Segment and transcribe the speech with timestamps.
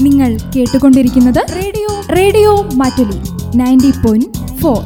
[0.00, 2.00] നിങ്ങൾ കേട്ടുകൊണ്ടിരിക്കുന്നത് radio.
[2.16, 3.20] Radio Mattoli
[3.56, 4.82] ninety point four.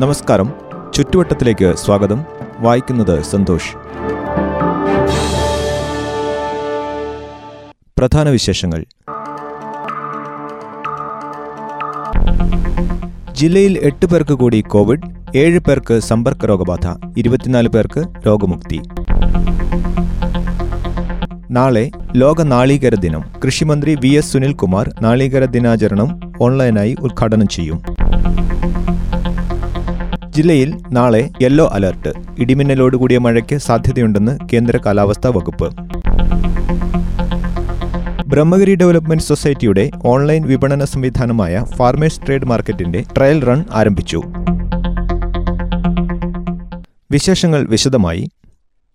[0.00, 0.52] നമസ്കാരം.
[0.94, 2.24] ചുറ്റുവട്ടത്തിലേക്ക് സ്വാഗതം.
[2.58, 3.76] വായിക്കുന്നത് സന്തോഷ്.
[7.98, 8.84] പ്രധാന വിശേഷങ്ങൾ.
[13.36, 18.80] ജില്ലയിൽ എട്ട് പേർക്ക് കൂടി കോവിഡ് ഏഴ് പേർക്ക് സമ്പർക്ക രോഗബാധ ഇരുപത്തിനാല് പേർക്ക് രോഗമുക്തി.
[21.50, 23.24] നാളെ ലോക നാളികേര ദിനം.
[23.44, 27.82] കൃഷിമന്ത്രി വി എസ് സുനിൽകുമാർ നാളികേര ദിനാചരണം ഓൺലൈനായി ഉദ്ഘാടനം ചെയ്യും.
[30.28, 32.12] ജില്ലയിൽ നാളെ യെല്ലോ അലർട്ട്.
[32.38, 35.85] ഇടിമിന്നലോടുകൂടിയ മഴയ്ക്ക് സാധ്യതയുണ്ടെന്ന് കേന്ദ്ര കാലാവസ്ഥാ വകുപ്പ്.
[38.26, 44.22] ബ്രഹ്മഗിരി ഡെവലപ്മെന്റ് സൊസൈറ്റിയുടെ ഓൺലൈൻ വിപണന സംവിധാനമായ ഫാർമേഴ്സ് ട്രേഡ് മാർക്കറ്റിന്റെ ട്രയൽ റൺ ആരംഭിച്ചു.
[47.10, 48.28] വിശേഷങ്ങൾ വിശദമായി.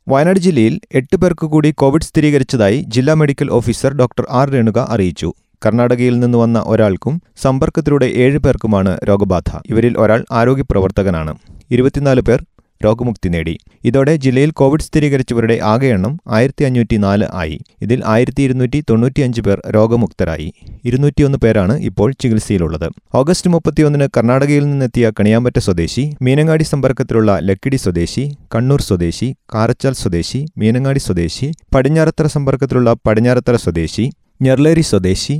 [0.08, 4.50] വയനാട് ജില്ലയിൽ എട്ട് പേർക്ക് കൂടി കോവിഡ് സ്ഥിരീകരിച്ചതായി ജില്ലാ medical officer doctor R.
[4.50, 5.34] Renuka അറിയിച്ചു.
[5.66, 9.60] കർണാടകയിൽ നിന്ന് വന്ന ഒരാൾക്കും സമ്പർക്കത്തിലൂടെ ഏഴ് പേർക്കുമാണ് രോഗബാധ.
[9.66, 11.36] ഇവരിൽ ഒരാൾ ആരോഗ്യപ്രവർത്തകനാണ്
[11.72, 12.44] ഇരുപത്തിനാല് പേർ
[12.86, 13.56] രോഗമുക്തി നേടി.
[13.86, 17.58] ഇതോടെ ജില്ലയിൽ കോവിഡ് സ്ഥിരീകരിച്ചവരുടെ ആകെ എണ്ണം ആയിരത്തി അഞ്ഞൂറ്റി നാല് ആയി.
[17.82, 20.48] ഇതിൽ ആയിരത്തി ഇരുന്നൂറ്റി തൊണ്ണൂറ്റിയഞ്ച് പേർ രോഗമുക്തരായി.
[20.86, 22.88] ഇരുന്നൂറ്റിയൊന്ന് പേരാണ് ഇപ്പോൾ ചികിത്സയിലുള്ളത്.
[23.16, 31.00] ഓഗസ്റ്റ് മുപ്പത്തിയൊന്നിന് കർണാടകയിൽ നിന്നെത്തിയ കണിയാമ്പറ്റ സ്വദേശി മീനങ്ങാടി സമ്പർക്കത്തിലുള്ള ലക്കിടി സ്വദേശി കണ്ണൂർ സ്വദേശി കാരച്ചാൽ സ്വദേശി മീനങ്ങാടി
[31.00, 34.06] സ്വദേശി പടിഞ്ഞാറത്തറ സമ്പർക്കത്തിലുള്ള പടിഞ്ഞാറത്തറ സ്വദേശി
[34.42, 35.36] ഞെർലേരി സ്വദേശി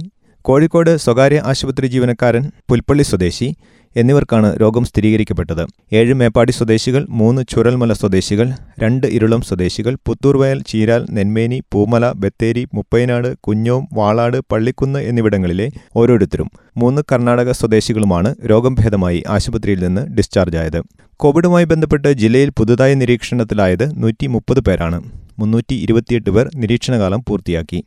[0.46, 3.48] കോഴിക്കോട് സ്വകാര്യ ആശുപത്രി ജീവനക്കാരൻ പുൽപ്പള്ളി സ്വദേശി
[3.96, 5.68] എന്നിവർക്കാണ് രോഗം സ്ഥിരീകരിക്കപ്പെട്ടത്.
[5.94, 8.52] ഏഴ് മേപ്പാടി സ്വദേശികൾ മൂന്ന് ചുരൽമല സ്വദേശികൾ
[8.84, 17.02] രണ്ട് ഇരുളം സ്വദേശികൾ പുത്തൂർവയൽ ചീരാൽ നെന്മേനി പൂമല ബത്തേരി മുപ്പൈനാട് കുഞ്ഞോം വാളാട് പള്ളിക്കുന്ന് എന്നിവിടങ്ങളിലെ ഓരോരുത്തരും മൂന്ന്
[17.12, 20.82] കർണാടക സ്വദേശികളുമാണ് രോഗം ഭേദമായി ആശുപത്രിയിൽ നിന്ന് ഡിസ്ചാർജ് ഡിസ്ചാർജായത്.
[21.16, 25.04] കോവിഡുമായി ബന്ധപ്പെട്ട് ജില്ലയിൽ പുതുതായി നിരീക്ഷണത്തിലായത് നൂറ്റി മുപ്പത് പേരാണ്.
[25.40, 27.84] മുന്നൂറ്റി ഇരുപത്തിയെട്ട് പേർ നിരീക്ഷണകാലം പൂർത്തിയാക്കി.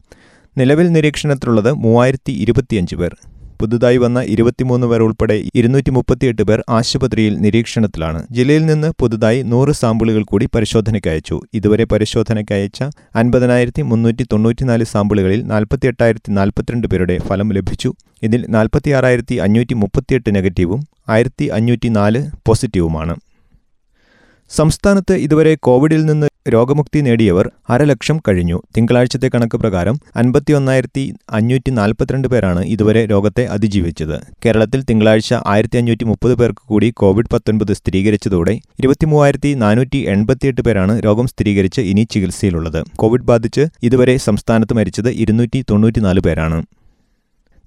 [0.59, 3.17] നിലവിൽ നിരീക്ഷണത്തിലുള്ളത് മൂവായിരത്തി ഇരുപത്തിയഞ്ച് പേർ.
[3.61, 8.27] പുതുതായി വന്ന ഇരുപത്തിമൂന്ന് പേർ ഉൾപ്പെടെ ഇരുന്നൂറ്റി മുപ്പത്തിയെട്ട് പേർ ആശുപത്രിയിൽ നിരീക്ഷണത്തിലാണ്.
[8.31, 11.41] ജില്ലയിൽ നിന്ന് പുതുതായി നൂറ് സാമ്പിളുകൾ കൂടി പരിശോധനയ്ക്ക് അയച്ചു.
[11.55, 12.83] ഇതുവരെ പരിശോധനയ്ക്ക് അയച്ച
[13.17, 17.93] അൻപതിനായിരത്തി മുന്നൂറ്റി തൊണ്ണൂറ്റിനാല് സാമ്പിളുകളിൽ നാൽപ്പത്തി എട്ടായിരത്തി നാൽപ്പത്തിരണ്ട് പേരുടെ ഫലം ലഭിച്ചു.
[18.23, 23.15] ഇതിൽ നാൽപ്പത്തിയാറായിരത്തി അഞ്ഞൂറ്റി മുപ്പത്തിയെട്ട് നെഗറ്റീവും ആയിരത്തി അഞ്ഞൂറ്റി നാല് പോസിറ്റീവുമാണ്.
[24.51, 28.63] സംസ്ഥാനത്ത് ഇതുവരെ കോവിഡിൽ നിന്ന് രോഗമുക്തി നേടിയവർ അരലക്ഷം കഴിഞ്ഞു.
[28.77, 34.21] തിങ്കളാഴ്ചത്തെ കണക്ക് പ്രകാരം അൻപത്തിയൊന്നായിരത്തി അഞ്ഞൂറ്റി നാൽപ്പത്തിരണ്ട് പേരാണ് ഇതുവരെ രോഗത്തെ അതിജീവിച്ചത്.
[34.47, 41.27] കേരളത്തിൽ തിങ്കളാഴ്ച ആയിരത്തി അഞ്ഞൂറ്റി മുപ്പത് പേർക്ക് കൂടി കോവിഡ് പത്തൊൻപത് സ്ഥിരീകരിച്ചതോടെ ഇരുപത്തിമൂവായിരത്തി നാനൂറ്റി എൺപത്തിയെട്ട് പേരാണ് രോഗം
[41.27, 42.85] സ്ഥിരീകരിച്ച് ഇനി ചികിത്സയിലുള്ളത്.
[42.97, 46.63] കോവിഡ് ബാധിച്ച് ഇതുവരെ സംസ്ഥാനത്ത് മരിച്ചത് ഇരുന്നൂറ്റി തൊണ്ണൂറ്റിനാല് പേരാണ്.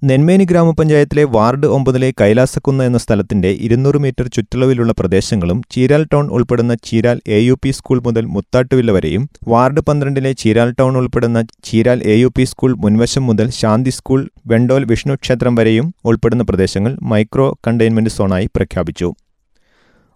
[0.02, 7.18] നെന്മേനി ഗ്രാമപഞ്ചായത്തിലെ വാർഡ് ഒമ്പതിലെ കൈലാസക്കുന്ന് എന്ന സ്ഥലത്തിന്റെ ഇരുന്നൂറ് മീറ്റർ ചുറ്റളവിലുള്ള പ്രദേശങ്ങളും ചീരാൽ ടൗൺ ഉൾപ്പെടുന്ന Cheeral
[7.26, 12.28] A U P school മുതൽ മുത്താട്ടുവില്ല വരെയും വാർഡ് പന്ത്രണ്ടിലെ ചീരാൽ ടൗൺ ഉൾപ്പെടുന്ന Cheeral A U
[12.28, 18.48] P school മുൻവശം മുതൽ ശാന്തി സ്കൂൾ വെണ്ടോൽ വിഷ്ണു ക്ഷേത്രം വരെയും ഉൾപ്പെടുന്ന പ്രദേശങ്ങൾ മൈക്രോ കണ്ടെയ്ൻമെന്റ് സോണായി
[18.56, 19.10] പ്രഖ്യാപിച്ചു.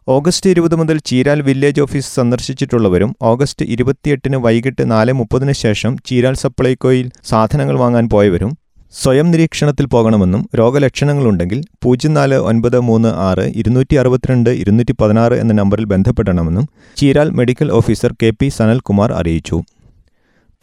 [0.09, 7.09] ഓഗസ്റ്റ് ഇരുപത് മുതൽ ചീരാൽ വില്ലേജ് ഓഫീസ് സന്ദർശിച്ചിട്ടുള്ളവരും ഓഗസ്റ്റ് ഇരുപത്തിയെട്ടിന് വൈകിട്ട് നാല് മുപ്പതിന് ശേഷം ചീരാൽ സപ്ലൈകോയിൽ
[7.25, 8.53] സാധനങ്ങൾ വാങ്ങാൻ പോയവരും
[9.01, 15.85] സ്വയം നിരീക്ഷണത്തിൽ പോകണമെന്നും രോഗലക്ഷണങ്ങളുണ്ടെങ്കിൽ പൂജ്യം നാല് ഒൻപത് മൂന്ന് ആറ് ഇരുന്നൂറ്റി അറുപത്തിരണ്ട് ഇരുന്നൂറ്റി പതിനാറ് എന്ന നമ്പറിൽ
[15.85, 16.67] ബന്ധപ്പെടണമെന്നും
[16.97, 19.59] Cheeral medical officer K P Sanalkumar അറിയിച്ചു.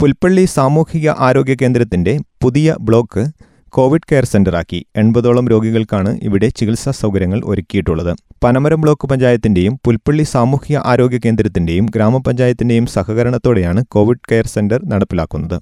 [0.00, 3.24] പുൽപ്പള്ളി സാമൂഹിക ആരോഗ്യ കേന്ദ്രത്തിന്റെ പുതിയ ബ്ലോക്ക്
[3.68, 4.78] കോവിഡ് കെയർ സെന്ററാക്കി.
[4.96, 8.12] എൺപതോളം രോഗികൾക്കാണ് ഇവിടെ ചികിത്സാ സൗകര്യങ്ങൾ ഒരുക്കിയിട്ടുള്ളത്.
[8.44, 15.58] പനമരം ബ്ലോക്ക് പഞ്ചായത്തിന്റെയും പുൽപ്പള്ളി സാമൂഹിക ആരോഗ്യ കേന്ദ്രത്തിന്റെയും ഗ്രാമപഞ്ചായത്തിന്റെയും സഹകരണത്തോടെയാണ് കോവിഡ് കെയർ സെന്റർ നടപ്പിലാക്കുന്നത്.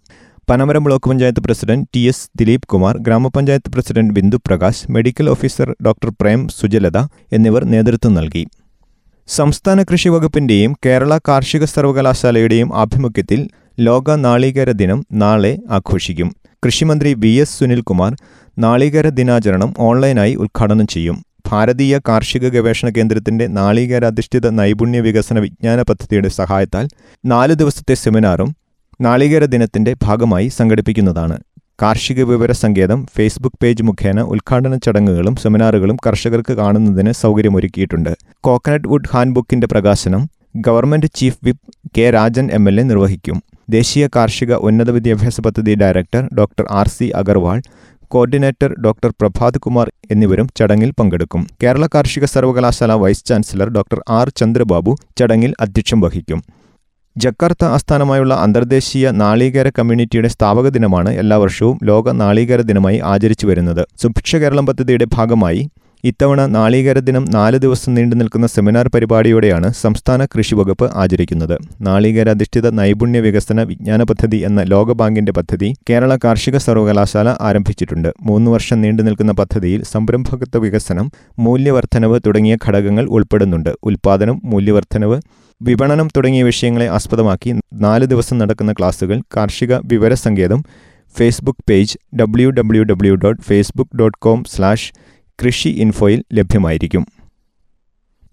[0.50, 6.10] Panamaram block panchayat president T S Dileep Kumar ഗ്രാമപഞ്ചായത്ത് president Bindu Prakash medical officer doctor
[6.20, 6.98] Prem Sujalatha
[7.36, 8.44] എന്നിവർ നേതൃത്വം നൽകി.
[9.28, 13.41] സംസ്ഥാന കൃഷി വകുപ്പിന്റെയും കേരള കാർഷിക സർവകലാശാലയുടെയും ആഭിമുഖ്യത്തിൽ
[13.87, 16.31] ലോക നാളികേര ദിനം നാളെ ആഘോഷിക്കും.
[16.62, 18.14] കൃഷിമന്ത്രി വി എസ് സുനിൽകുമാർ
[18.56, 21.19] നാളികേര ദിനാചരണം ഓൺലൈനായി ഉദ്ഘാടനം ചെയ്യും.
[21.50, 26.87] ഭാരതീയ കാർഷിക ഗവേഷണ കേന്ദ്രത്തിന്റെ നാളികേരാധിഷ്ഠിത നൈപുണ്യ വികസന വിജ്ഞാന പദ്ധതിയുടെ സഹായത്താൽ
[27.25, 28.50] നാല് ദിവസത്തെ സെമിനാറും
[29.00, 31.39] നാളികേര ദിനത്തിന്റെ ഭാഗമായി സംഘടിപ്പിക്കുന്നതാണ്.
[31.83, 38.17] കാർഷിക വിവര സങ്കേതം ഫേസ്ബുക്ക് പേജ് മുഖേന ഉദ്ഘാടന ചടങ്ങുകളും സെമിനാറുകളും കർഷകർക്ക് കാണുന്നതിന് സൗകര്യമൊരുക്കിയിട്ടുണ്ട്.
[38.41, 43.43] കോക്കനട്ട് വുഡ് ഹാൻഡ്ബുക്കിന്റെ പ്രകാശനം government chief whip K Rajan M L A നിർവഹിക്കും.
[43.71, 46.89] ദേശീയ കാർഷിക ഉന്നത വിദ്യാഭ്യാസ പദ്ധതി director doctor R.
[46.89, 47.05] C.
[47.05, 47.62] Agarwal
[48.03, 51.47] coordinator doctor Prabhath Kumar എന്നിവരും ചടങ്ങിൽ പങ്കെടുക്കും.
[51.62, 54.33] കേരള കാർഷിക സർവകലാശാല vice chancellor doctor R.
[54.37, 56.57] Chandrababu ചടങ്ങിൽ അധ്യക്ഷം വഹിക്കും.
[57.25, 63.82] ജക്കാർത്ത ആസ്ഥാനമായുള്ള അന്തർദേശീയ നാളികേര കമ്മ്യൂണിറ്റിയുടെ സ്ഥാപക ദിനമാണ് എല്ലാ വർഷവും ലോക നാളികേര ദിനമായി ആചരിച്ചു വരുന്നത്.
[64.03, 65.62] സുഭിക്ഷ കേരളം പദ്ധതിയുടെ ഭാഗമായി
[66.05, 71.56] ഇത്തവണ നാളികേര ദിനം നാല് ദിവസം നീണ്ടു നിൽക്കുന്ന സെമിനാർ പരിപാടിയോടെയാണ് സംസ്ഥാന കൃഷി വകുപ്പ് ആചരിക്കുന്നത്.
[71.81, 78.12] നാളികേരാധിഷ്ഠിത നൈപുണ്യ വികസന വിജ്ഞാന പദ്ധതി എന്ന ലോകബാങ്കിന്റെ പദ്ധതി കേരള കാർഷിക സർവകലാശാല ആരംഭിച്ചിട്ടുണ്ട്.
[78.23, 83.71] മൂന്ന് വർഷം നീണ്ടു നിൽക്കുന്ന പദ്ധതിയിൽ സംരംഭകത്വ വികസനം മൂല്യവർദ്ധനവ് തുടങ്ങിയ ഘടകങ്ങൾ ഉൾപ്പെടുന്നുണ്ട്.
[83.82, 85.19] ഉൽപാദനം മൂല്യവർദ്ധനവ്
[85.62, 90.64] വിപണനം തുടങ്ങിയ വിഷയങ്ങളെ ആസ്പദമാക്കി നാല് ദിവസം നടക്കുന്ന ക്ലാസുകൾ കാർഷിക വിവര വിവരസങ്കേതം
[91.19, 94.93] Facebook page W W W dot Facebook dot com slash
[95.44, 97.06] Krishi ഇൻഫോയിൽ ലഭ്യമായിരിക്കും.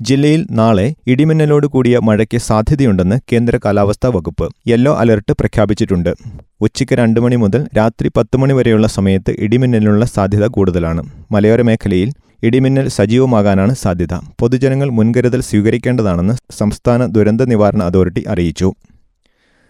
[0.01, 6.13] ജില്ലയിൽ നാളെ ഇടിമിന്നലോട് കൂടിയ മഴയ്ക്ക് സാധ്യതയുണ്ടെന്ന് കേന്ദ്ര കാലാവസ്ഥാ വകുപ്പ് യെല്ലോ അലർട്ട് പ്രഖ്യാപിച്ചിട്ടുണ്ട്.
[6.61, 11.03] ഉച്ചയ്ക്ക് രണ്ട് മണി മുതൽ രാത്രി പത്ത് മണി വരെയുള്ള സമയത്ത് ഇടിമിന്നലിനുള്ള സാധ്യത കൂടുതലാണ്.
[11.31, 12.11] മലയോര മേഖലയിൽ
[12.43, 14.13] ഇടിമിന്നൽ സജീവമാകാനാണ് സാധ്യത.
[14.39, 18.73] പൊതുജനങ്ങൾ മുൻകരുതൽ സ്വീകരിക്കേണ്ടതാണെന്ന് സംസ്ഥാന ദുരന്ത നിവാരണ അതോറിറ്റി അറിയിച്ചു.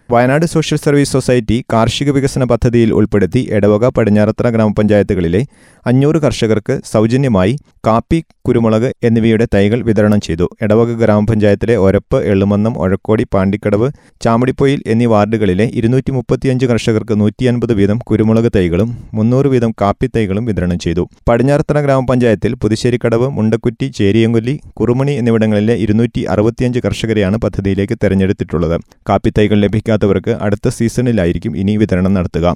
[0.08, 5.40] വയനാട് സോഷ്യൽ സർവീസ് സൊസൈറ്റി കാർഷിക വികസന പദ്ധതിയിൽ ഉൾപ്പെടുത്തി എടവക പടിഞ്ഞാറത്ര ഗ്രാമപഞ്ചായത്തുകളിലെ
[5.86, 7.54] അഞ്ഞൂറ് കർഷകർക്ക് സൗജന്യമായി
[7.86, 10.46] കാപ്പി കുരുമുളക് എന്നിവയുടെ തൈകൾ വിതരണം ചെയ്തു.
[10.64, 13.88] എടവക ഗ്രാമപഞ്ചായത്തിലെ ഒരപ്പ് എള്ളുമന്നം ഒഴക്കോടി പാണ്ടിക്കടവ്
[14.24, 20.46] ചാമടിപ്പൊയിൽ എന്നീ വാർഡുകളിലെ ഇരുന്നൂറ്റി മുപ്പത്തിയഞ്ച് കർഷകർക്ക് നൂറ്റി അൻപത് വീതം കുരുമുളക് തൈകളും മുന്നൂറ് വീതം കാപ്പി തൈകളും
[20.50, 21.04] വിതരണം ചെയ്തു.
[21.28, 28.76] പടിഞ്ഞാറത്തറ ഗ്രാമപഞ്ചായത്തിൽ പുതുശ്ശേരിക്കടവ് മുണ്ടക്കുറ്റി ചേരിയങ്കൊല്ലി കുറുമണി എന്നിവിടങ്ങളിലെ ഇരുന്നൂറ്റി അറുപത്തിയഞ്ച് കർഷകരെയാണ് പദ്ധതിയിലേക്ക് തെരഞ്ഞെടുത്തിട്ടുള്ളത്.
[29.10, 29.60] കാപ്പി തൈകൾ
[29.96, 32.46] ലഭിക്കാത്തവർക്ക് അടുത്ത സീസണിലായിരിക്കും ഇനി വിതരണം നടത്തുക.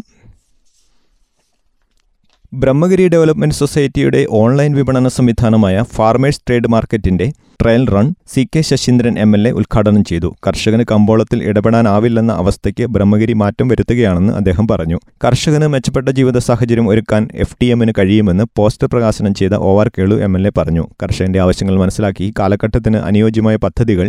[2.53, 7.27] ബ്രഹ്മഗിരി ഡെവലപ്മെന്റ് സൊസൈറ്റിയുടെ ഓൺലൈൻ വിപണന സംവിധാനമായ ഫാർമേഴ്സ് ട്രേഡ് മാർക്കറ്റിന്റെ
[7.63, 10.29] trial run C K Saseendran M L A ഉദ്ഘാടനം ചെയ്തു.
[10.47, 14.99] കർഷകന് കമ്പോളത്തിൽ ഇടപെടാനാവില്ലെന്ന അവസ്ഥയ്ക്ക് ബ്രഹ്മഗിരി മാറ്റം വരുത്തുകയാണെന്ന് അദ്ദേഹം പറഞ്ഞു.
[15.25, 20.19] കർഷകന് മെച്ചപ്പെട്ട ജീവിത സാഹചര്യം ഒരുക്കാൻ എഫ് ടി എമ്മിന് കഴിയുമെന്ന് പോസ്റ്റർ പ്രകാശനം ചെയ്ത O R Kelu
[20.27, 20.87] M L A പറഞ്ഞു.
[21.03, 24.09] കർഷകന്റെ ആവശ്യങ്ങൾ മനസ്സിലാക്കി കാലഘട്ടത്തിന് അനുയോജ്യമായ പദ്ധതികൾ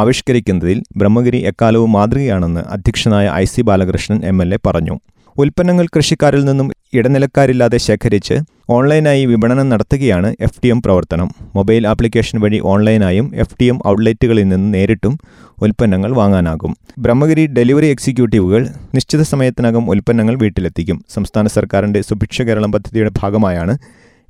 [0.00, 4.94] ആവിഷ്കരിക്കുന്നതിൽ ബ്രഹ്മഗിരി എക്കാലവും മാതൃകയാണെന്ന് അധ്യക്ഷനായ I C Balakrishnan M L A പറഞ്ഞു.
[5.36, 8.36] ഉൽപ്പന്നങ്ങൾ കൃഷിക്കാരിൽ നിന്നും ഇടനിലക്കാരില്ലാതെ ശേഖരിച്ച്
[8.76, 11.28] ഓൺലൈനായി വിപണനം നടത്തുകയാണ് എഫ് ടി എം പ്രവർത്തനം.
[11.56, 15.14] മൊബൈൽ ആപ്ലിക്കേഷൻ വഴി ഓൺലൈനായും എഫ് ടി എം ഔട്ട്ലെറ്റുകളിൽ നിന്ന് നേരിട്ടും
[15.62, 16.72] ഉൽപ്പന്നങ്ങൾ വാങ്ങാനാകും.
[17.04, 18.62] ബ്രഹ്മഗിരി ഡെലിവറി എക്സിക്യൂട്ടീവുകൾ
[18.94, 20.98] നിശ്ചിത സമയത്തിനകം ഉൽപ്പന്നങ്ങൾ വീട്ടിലെത്തിക്കും.
[21.14, 23.76] സംസ്ഥാന സർക്കാരിന്റെ സുഭിക്ഷ കേരളം പദ്ധതിയുടെ ഭാഗമായാണ്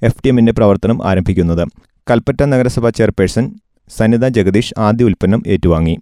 [0.03, 1.65] എഫ് ടി എമ്മിന്റെ പ്രവർത്തനം ആരംഭിക്കുന്നത്.
[2.11, 3.47] കൽപ്പറ്റ നഗരസഭാ ചെയർപേഴ്സൺ
[3.97, 5.97] സനിത ജഗദീഷ് ആദ്യ ഉൽപ്പന്നം ഏറ്റുവാങ്ങി.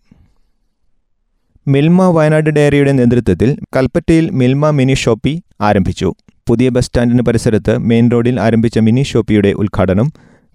[1.69, 6.15] മിൽമ വയനാട് ഡയറിയുടെ നേതൃത്വത്തിൽ കൽപ്പറ്റയിൽ മിൽമ മിനി ഷോപ്പി ആരംഭിച്ചു.
[6.49, 10.13] പുതിയ ബസ് സ്റ്റാൻഡിന് പരിസരത്ത് മെയിൻ റോഡിൽ ആരംഭിച്ച മിനി ഷോപ്പിയുടെ ഉദ്ഘാടനം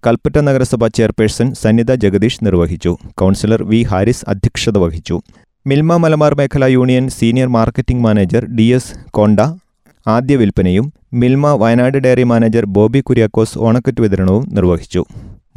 [0.08, 2.98] കൽപ്പറ്റ നഗരസഭാ ചെയർപേഴ്സൺ സന്നിത ജഗദീഷ് നിർവഹിച്ചു.
[3.14, 5.22] കൗൺസിലർ വി ഹാരിസ് അധ്യക്ഷത വഹിച്ചു.
[5.68, 9.40] മിൽമ മലബാർ മേഖല union senior marketing manager D S Konda
[10.08, 15.06] ആദ്യ വിൽപ്പനയും മിൽമ വയനാട് ഡയറി മാനേജർ ബോബി കുര്യാക്കോസ് ഓണക്കറ്റ് വിതരണവും നിർവഹിച്ചു.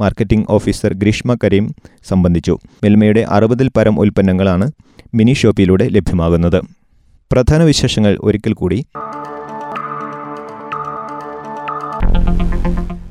[0.01, 1.75] മാർക്കറ്റിംഗ് ഓഫീസർ ഗ്രീഷ്മ കരീം
[2.07, 2.57] സംബന്ധിച്ചു.
[2.83, 4.71] മിൽമയുടെ അറുപതിൽ പരം ഉൽപ്പന്നങ്ങളാണ്
[5.13, 6.61] മിനി ഷോപ്പിലൂടെ ലഭ്യമാകുന്നത്.
[7.31, 8.85] പ്രധാന വിശേഷങ്ങൾ ഒരിക്കൽ കൂടി.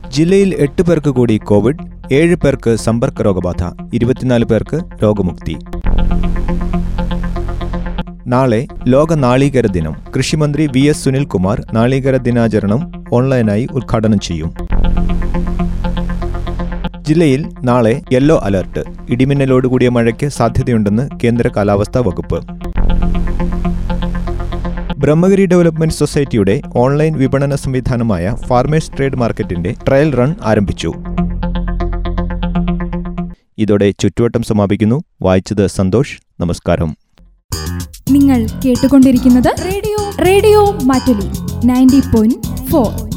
[0.09, 1.79] ജില്ലയിൽ എട്ട് പേർക്ക് കൂടി കോവിഡ്
[2.13, 3.63] ഏഴ് പേർക്ക് സമ്പർക്ക രോഗബാധ
[3.95, 5.57] ഇരുപത്തിനാല് പേർക്ക് രോഗമുക്തി.
[8.27, 9.97] നാളെ ലോക നാളികേര ദിനം.
[10.17, 14.55] കൃഷിമന്ത്രി വി എസ് സുനിൽകുമാർ നാളികേര ദിനാചരണം ഓൺലൈനായി ഉദ്ഘാടനം ചെയ്യും.
[17.09, 18.85] ജില്ലയിൽ നാളെ യെല്ലോ അലർട്ട്.
[19.11, 22.45] ഇടിമിന്നലോടുകൂടിയ മഴയ്ക്ക് സാധ്യതയുണ്ടെന്ന് കേന്ദ്ര കാലാവസ്ഥാ വകുപ്പ്.
[24.99, 30.93] ബ്രഹ്മഗിരി ഡെവലപ്മെന്റ് സൊസൈറ്റിയുടെ ഓൺലൈൻ വിപണന സംവിധാനമായ ഫാർമേഴ്സ് ട്രേഡ് മാർക്കറ്റിന്റെ ട്രയൽ റൺ ആരംഭിച്ചു.
[33.59, 35.03] ഇതോടെ ചുറ്റുവട്ടം സമാപിക്കുന്നു.
[35.23, 36.21] വായിച്ചത് സന്തോഷ്.
[36.41, 36.97] നമസ്കാരം.
[38.11, 41.31] നിങ്ങൾ കേട്ടുകൊണ്ടിരിക്കുന്നത് radio radio Mattoli
[41.67, 43.14] ninety point four.